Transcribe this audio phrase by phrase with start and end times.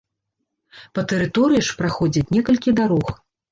[0.95, 3.15] Па тэрыторыі ж праходзяць некалькі дарог.